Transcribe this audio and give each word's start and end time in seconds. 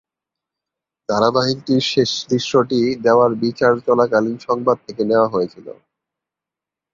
ধারাবাহিকটির 1.09 1.81
শেষ 1.91 2.11
দৃশ্যটি 2.29 2.79
দেওয়ার 3.05 3.31
বিচার 3.43 3.73
চলাকালীন 3.87 4.37
সংবাদ 4.47 4.77
থেকে 4.87 5.03
নেওয়া 5.05 5.27
হয়েছিল। 5.27 5.67